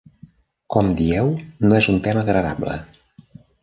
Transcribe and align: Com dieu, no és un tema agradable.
Com 0.75 0.89
dieu, 1.03 1.31
no 1.69 1.79
és 1.83 1.93
un 1.97 2.03
tema 2.09 2.27
agradable. 2.29 2.79